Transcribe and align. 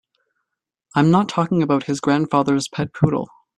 I'm 0.95 1.11
not 1.11 1.29
talking 1.29 1.61
about 1.61 1.83
his 1.83 1.99
grandfather's 1.99 2.67
pet 2.67 2.91
poodle. 2.91 3.29